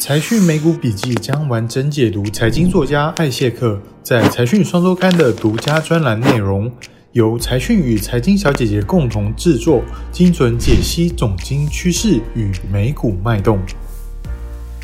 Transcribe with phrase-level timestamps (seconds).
[0.00, 6.70] 财讯美股笔记将完整解读财经作家艾谢克在财讯双周刊的独家专栏内容，
[7.12, 9.82] 由财讯与财经小姐姐共同制作，
[10.12, 13.58] 精准解析总经趋势与美股脉动。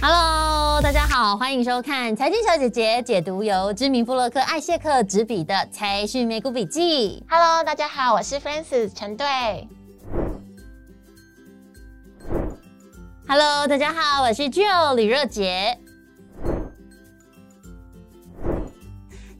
[0.00, 7.22] Hello，大家好，欢迎收看财经小姐姐解读由知名布洛克艾谢克执笔的财讯美股笔记。
[7.28, 9.26] Hello，大家好，我是 Francis 陈队。
[13.34, 15.78] Hello，大家好，我是 Joe 李若杰。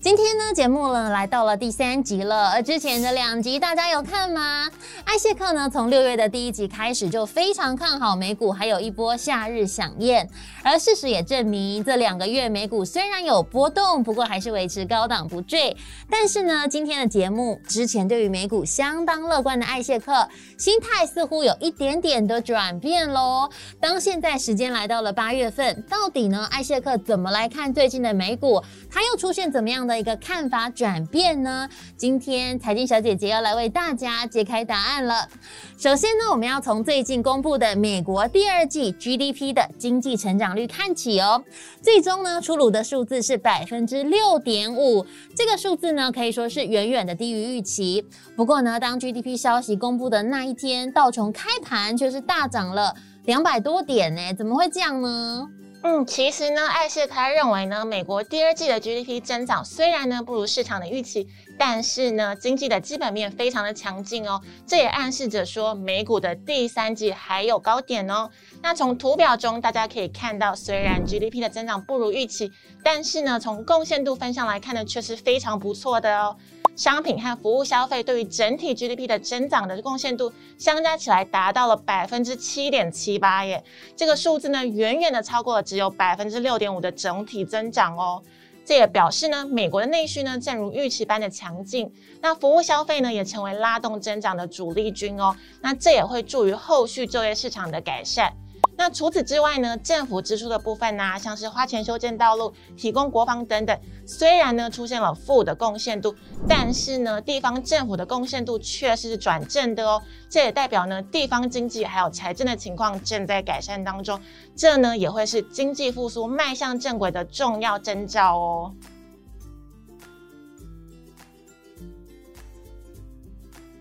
[0.03, 4.69] 今天呢，节目呢来到了第三集了，而之前的两集大家有看吗？
[5.05, 10.29] 艾谢克呢，从六月的第一集开始就非常看好美股，还有一波夏日响宴。
[10.65, 15.77] 而事实也证明，这两个月美股虽然有波动，不过还是维持高档不坠。
[16.11, 23.49] 但是呢，今天的节目之前对于美股相当乐观的艾谢克，心态似乎有一点点的转变喽。
[23.79, 28.61] 当现在时间来到了八月份，到底呢，艾谢克怎么来看最近的美股？
[28.91, 31.69] 他又出现怎么样的的一个看法转变呢？
[31.99, 35.29] 今天财经小姐姐要来为大家揭开答案了。
[35.77, 41.45] 首先呢，我们要从最近公布的美国第二季 GDP 的经济成长率看起哦。
[41.83, 45.05] 最终呢，出炉的数字是百分之六点五，
[45.37, 48.03] 这个数字呢可以说是远远的低于预期。
[48.35, 55.47] 不过呢，当 GDP 消息公布的那一天，道琼开盘却是大涨了两百多点呢，怎么会这样呢？
[55.85, 61.27] 嗯，其实呢，艾谢克他认为呢，美国第二季的 GDP 增长虽然呢不如市场的预期，
[61.59, 64.41] 但是呢，经济的基本面非常的强劲哦。
[64.65, 68.31] 这也暗示着说，美股的第三季还有高点哦。
[68.63, 72.53] 那从图表中大家可以看到，虽然 GDP 的增长不如预期，
[72.85, 76.37] 但是呢，从贡献度分项来看呢，却是非常不错的哦。
[76.75, 83.63] 商品和服务消费对于整体 GDP 的增长的贡献度相加起来达到了百分之七点七八耶，
[83.95, 88.23] 这个数字呢远远的超过了只有百分之六点五的整体增长哦。
[88.65, 95.37] 这也表示呢，美国的内需呢正如预期般的强劲，那服务消费呢也成为拉动增长的主力军哦。
[95.61, 98.33] 那这也会助于后续就业市场的改善。
[98.77, 106.15] 那除此之外呢，政府支出的部分呢、像是花钱修建道路、提供国防等等，虽然呢出现了负的贡献度，
[106.49, 110.03] 但是呢，地方政府的贡献度确实是转正的哦。
[110.29, 114.19] 这也代表呢，地方经济还有财政的情况正在改善当中，
[114.57, 118.75] 这呢也会是经济复苏迈向正轨的重要征兆哦。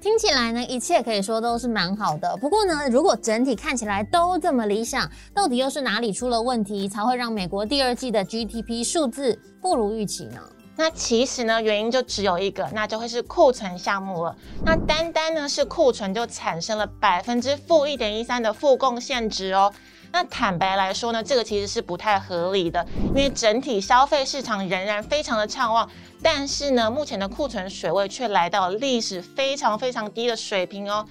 [0.01, 2.35] 听起来呢，一切可以说都是蛮好的。
[2.37, 10.41] 不过呢，如果整体看起来都这么理想，到底又是哪里出了问题，才会让美国第二季的 GDP 数字不如预期呢？
[10.75, 14.35] 那其实呢，原因就只有一个，那就会是库存项目了。
[14.65, 19.71] 那单单呢是库存就产生了百分之负一点一三的负贡献值哦。
[20.11, 25.89] 那坦白来说呢，这个其实是不太合理的，因为整体消费市场仍然非常的畅旺，
[26.21, 31.05] 但是呢，目前的库存水位却来到历史非常非常低的水平哦。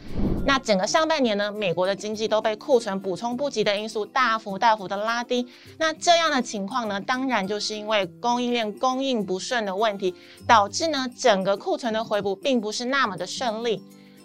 [0.46, 5.46] 那整个上半年呢，美国的经济都被库存补充不及的因素大幅大幅的拉低。
[5.78, 10.14] 那这样的情况呢，当然就是因为供应链供应不顺的问题，
[10.46, 13.82] 导致呢整个库存的回补并不是那么的顺利。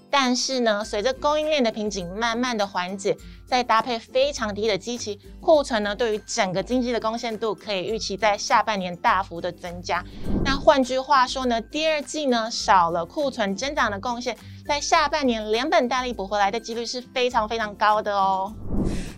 [0.10, 10.04] 但是呢，随着供应链的瓶颈慢慢的缓解，再搭配非常低的基期，库存呢对于整个经济的贡献度可以预期在下半年大幅的增加。
[10.44, 18.54] 那换句话说呢，第二季呢少了库存增长的贡献，在下半年连本带利补回来的几率是非常非常高的哦。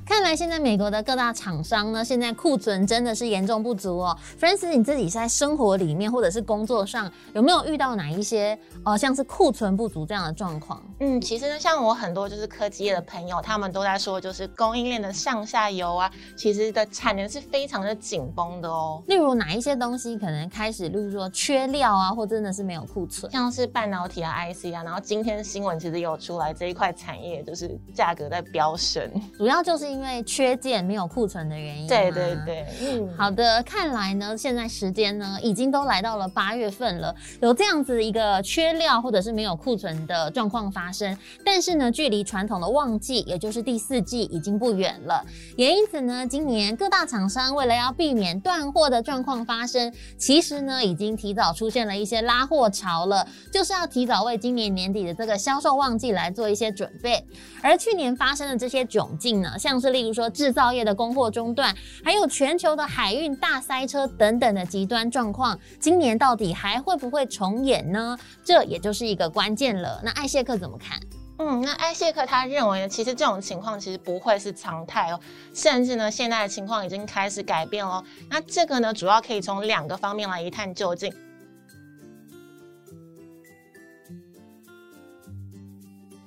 [0.08, 4.18] 看来现在美国的各大厂商呢，现在库存真的是严重不足哦。
[4.40, 10.82] Francis，你自己在生活里面或者是工作上，有没有遇到哪一些呃像是库存不足这样的状况？
[11.02, 19.04] 嗯，其实呢，像我很多就是科技业的朋友，他们都在说，就是供应链的上下游啊，其实的产能是非常的紧绷的哦。
[19.08, 29.04] 例如哪一些东西可能开始，例如说缺料啊，或真的是没有库存，像是半导体啊、IC 啊，然后今天新闻其实有出来，这一块产业就是价格在飙升，
[29.38, 31.88] 主要就是因为缺件没有库存的原因。
[31.88, 32.38] 对对。
[32.46, 41.18] 对，嗯，好的，看来呢，现在时间呢已经都来到了八月份了，有这样子一个缺料或者是没有库存的状况发生。
[41.44, 45.26] 但是呢，距离传统的旺季，也就是第四季已经不远了。
[45.56, 57.26] 也因此呢，今年各大厂商为了要避免断货的状况发生，其实呢已经提早出现了一些拉货潮了，就是要提早为今年年底的这个销售旺季来做一些准备。
[57.64, 68.18] 而去年发生的这些窘境呢，像是例如说制造业的供货中断，还有全球的海运大塞车等等的极端状况，今年到底还会不会重演呢？
[68.44, 70.02] 这也就是一个关键了。
[70.04, 71.00] 那艾谢克怎么看？
[71.40, 75.20] 嗯，那艾谢克他认为，其实这种情况其实不会是常态哦，
[75.54, 78.04] 甚至呢，现在的情况已经开始改变了。
[78.30, 81.14] 那这个呢，主要可以从两个方面来一探究竟。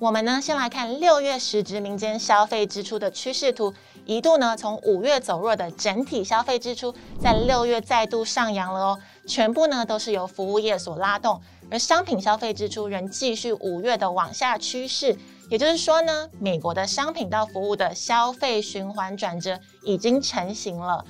[0.00, 3.74] 我们呢，先来看六月实质民间消费支出的趋势图，
[4.06, 8.98] 一度呢从五月走弱的整体消费支出，在六月再度上扬了哦，
[9.28, 11.38] 全部呢都是由服务业所拉动，
[11.70, 15.14] 而商品消费支出仍继续五月的往下趋势，
[15.50, 21.04] 也就是说呢，美国的商品到服务的消费循环转折已经成型了。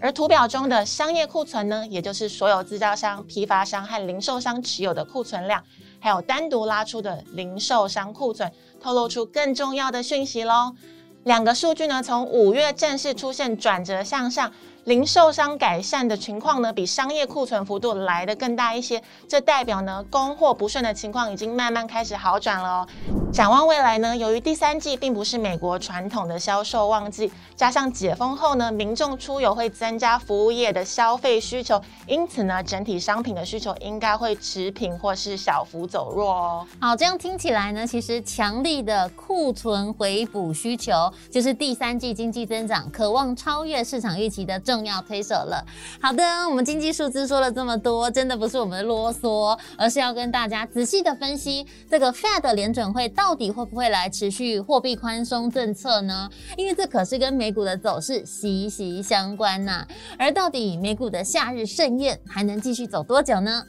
[0.00, 5.62] 而图表中的商业库存呢，也就是所有制造商、批发商和零售商持有的库存量。
[6.02, 8.50] 还有单独拉出的零售商库存，
[8.80, 10.74] 透露出更重要的讯息喽。
[11.22, 14.52] 两个数据呢，从五月正式出现转折向上。
[14.84, 22.88] 零售商改善的情况呢，比商业库存幅度来的更大一些，这代表呢，供货不顺的情况已经慢慢开始好转了哦。
[23.32, 36.66] 展望未来呢，由于第三季并不是美国传统的销售旺季，加上解封后呢，民众出游会增加服务业的消费需求，因此呢，整体商品的需求应该会持平或是小幅走弱哦。
[36.80, 40.92] 好，这样听起来呢，其实强力的库存回补需求，
[41.30, 44.58] 就是第三季经济增长渴望超越市场预期的。
[44.72, 45.62] 重要推手了。
[46.00, 56.30] 好的，我们经济数字说了这么多，真的不是我们的啰嗦，而是要跟大家仔细的分析这个 Fed 联准会到底会不会来持续货币宽松政策呢？
[56.56, 59.86] 因为这可是跟美股的走势息息相关呐。
[60.18, 63.64] 而到底美股的夏日盛宴还能继续走多久呢？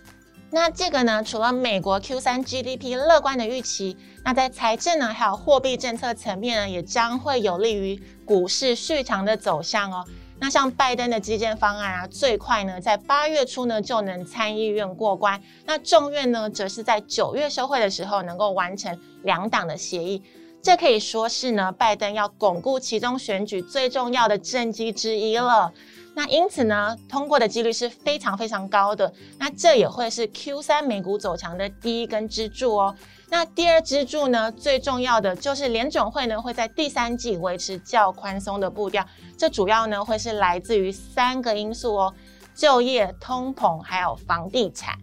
[0.52, 10.06] 那这个呢，除了美国 Q 三 GDP 乐观的预期，那在财政呢还有货币政策层面呢，也将会有利于股市续长的走向哦。
[10.44, 20.22] 那像拜登的基建方案啊，最快呢在八月初呢就能参议院过关，那众院呢则是在九月休会的时候能够完成两党的协议，
[20.64, 25.72] 这可以说是呢拜登要巩固其中选举最重要的政绩之一了。
[26.16, 32.96] 那因此呢通过的几率是非常非常高的，那这也会是 Q 三美股走强的第一根支柱哦。
[33.30, 39.06] 那第二支柱呢，最重要的就是联总会呢会在第三季维持较宽松的步调，
[39.38, 42.14] 这主要呢会是来自于三个因素哦。
[42.56, 44.96] 就业、通膨还有房地产。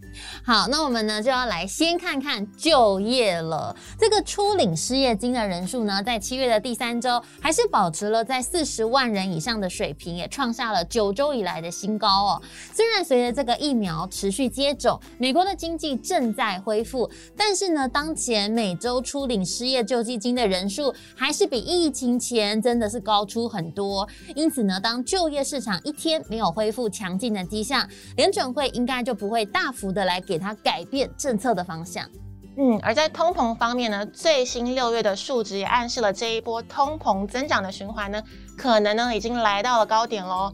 [0.44, 3.74] 好，那我们呢就要来先看看就业了。
[3.98, 12.42] 这个初领失业金的人数呢，在七月的第三周还是保持了在四十万人以上的水平，也创下了九周以来的新高哦。
[12.74, 24.08] 虽然随着这个疫苗持续接种，美国的经济正在恢复，但是呢，当前每周初领失业救济金的人数还是比疫情前真的是高出很多。
[24.34, 32.08] 因此呢，当就业市场一天没有恢复强劲的迹象，联准会应该就不会大幅的来给它改变政策的方向。
[32.56, 38.22] 嗯，而在通膨方面呢，最新六月的数值也暗示了这一波通膨增长的循环呢，
[38.58, 40.52] 可能呢已经来到了高点喽。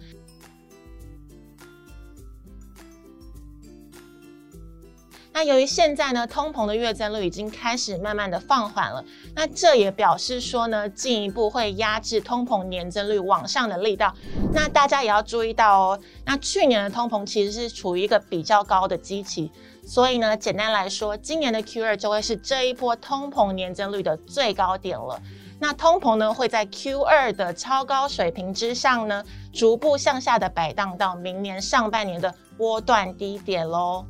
[5.36, 9.04] 那由于现在呢，通膨的月增率已经开始慢慢的放缓了，
[9.34, 14.14] 那这也表示说呢，进一步会压制通膨年增率往上的力道。
[14.54, 19.52] 那大家也要注意到哦，那去年的通膨其实是处于一个比较高的基期，
[19.86, 25.20] 所以呢，简单来说，今年的 Q 二就会是这一波通膨年增率的最高点了。
[25.60, 29.22] 那通膨呢，会在 Q 二的超高水平之上呢，
[29.52, 34.06] 逐步向下的摆荡到明年上半年的波段低点喽。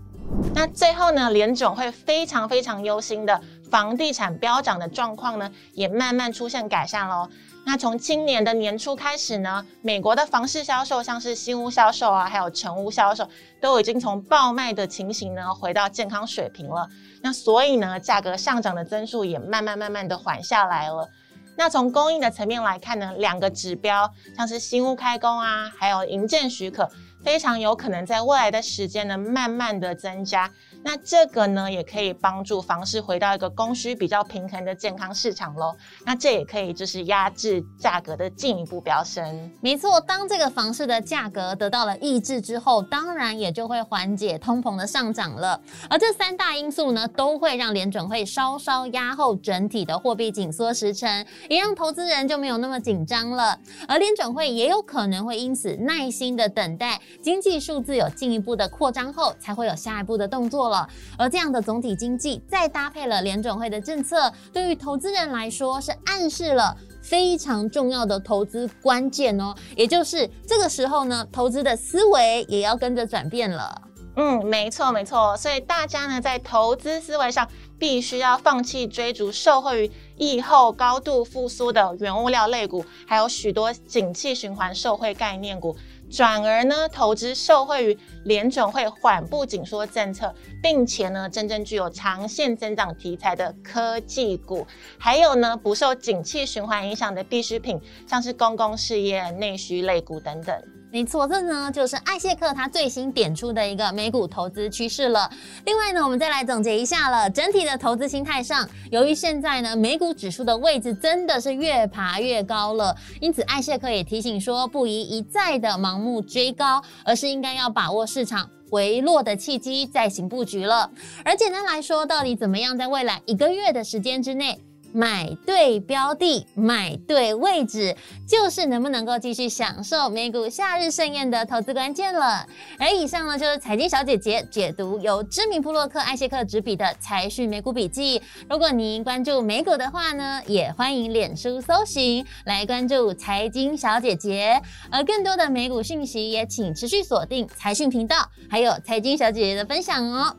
[0.54, 3.40] 那最后呢，联总会非常非常忧心的
[3.70, 7.28] 房地产飙涨的状况呢，也慢慢出现改善喽。
[7.64, 13.28] 那从今年的年初开始呢，美国的房市销售，像是新屋销售啊，还有成屋销售，
[13.60, 16.88] 都已经从爆卖的情形呢，回到健康水平了。
[17.22, 21.08] 那所以呢，价格上涨的增速也慢慢慢慢的缓下来了。
[21.56, 26.88] 那从供应的层面来看呢，两个指标，像是新屋开工啊，还有营建许可。
[27.24, 30.50] 非常有可能在未来的时间呢，慢慢的增加。
[30.84, 35.74] 那这个呢，也可以帮助房市回到一个供需比较平衡的健康市场喽。
[36.04, 39.50] 那这也可以就是压制价格的进一步飙升。
[39.60, 45.60] 没错，当这个房市的价格得到了抑制之后，当然也就会缓解通膨的上涨了。
[45.90, 53.58] 而这三大因素呢，都会让联准会稍稍压后整体的货币紧缩时程，也让投资人就没有那么紧张了。
[53.88, 57.00] 而联准会也有可能会因此耐心的等待。
[57.22, 60.88] 经济数字有进一步的扩张后，才会有下一步的动作了。
[61.18, 69.54] 而这样的总体经济，再搭配了联准会的政策，对于投资人来说是暗示了非常重要的投资关键哦。
[69.76, 73.82] 也就是这个时候呢，投资的思维也要跟着转变了。
[74.18, 75.36] 嗯，没错没错。
[75.36, 77.46] 所以大家呢，在投资思维上
[77.78, 85.76] 必须要放弃追逐受惠于疫后高度复苏的原物料类股，还有许多景气循环受惠概念股。
[86.10, 94.66] 转而呢，投资受惠于联总会缓步紧缩政策，并且呢，真正具有长线增长题材的科技股，
[94.98, 100.62] 还有呢，不受景气循环影响的必需品，像是公共事业、内需类股等等。
[100.92, 105.30] 没错，这呢就是艾谢克他最新点出的一个美股投资趋势了。
[105.66, 120.90] 另外呢，我们再来总结一下了，整体的投资心态上，由于现在呢美股指数的位置真的是越爬越高了，因此艾谢克也提醒说，不宜一再的盲目追高，而是应该要把握市场回落的契机再行布局了。
[121.24, 124.58] 而简单来说，到底怎么样在未来一个月的时间之内？
[124.96, 127.94] 买对标的，买对位置，
[128.26, 132.46] 就是能不能够继续享受美股夏日盛宴的投资关键了。
[132.78, 138.22] 而以上呢，就是财经小姐姐解读由知名布洛克艾谢克执笔的财讯美股笔记。
[138.48, 144.58] 如果您关注美股的话呢，也欢迎脸书搜寻来关注财经小姐姐。
[144.90, 150.34] 而更多的美股讯息，也请持续锁定财讯频道，还有财经小姐姐的分享哦。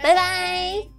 [0.00, 0.95] 拜拜。